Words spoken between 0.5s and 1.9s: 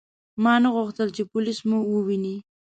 نه غوښتل چې پولیس مو